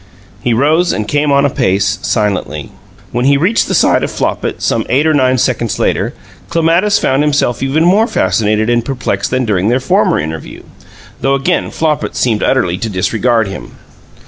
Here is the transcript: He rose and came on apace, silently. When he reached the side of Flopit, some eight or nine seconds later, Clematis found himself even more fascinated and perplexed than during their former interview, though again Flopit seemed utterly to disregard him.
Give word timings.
He 0.41 0.51
rose 0.51 0.91
and 0.91 1.07
came 1.07 1.31
on 1.31 1.45
apace, 1.45 1.99
silently. 2.01 2.71
When 3.11 3.25
he 3.25 3.37
reached 3.37 3.67
the 3.67 3.75
side 3.75 4.03
of 4.03 4.09
Flopit, 4.09 4.59
some 4.59 4.83
eight 4.89 5.05
or 5.05 5.13
nine 5.13 5.37
seconds 5.37 5.77
later, 5.77 6.15
Clematis 6.49 6.97
found 6.97 7.21
himself 7.21 7.61
even 7.61 7.83
more 7.85 8.07
fascinated 8.07 8.67
and 8.67 8.83
perplexed 8.83 9.29
than 9.29 9.45
during 9.45 9.67
their 9.69 9.79
former 9.79 10.17
interview, 10.17 10.63
though 11.21 11.35
again 11.35 11.69
Flopit 11.69 12.15
seemed 12.15 12.41
utterly 12.41 12.79
to 12.79 12.89
disregard 12.89 13.47
him. 13.47 13.75